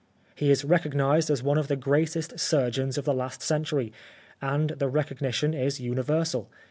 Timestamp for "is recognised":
0.49-1.29